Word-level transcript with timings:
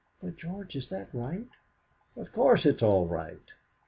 "But, 0.19 0.35
George, 0.35 0.75
is 0.75 0.89
that 0.89 1.13
right?" 1.13 1.45
"Of 2.17 2.31
course 2.33 2.65
it's 2.65 2.81
all 2.81 3.05
right." 3.05 3.51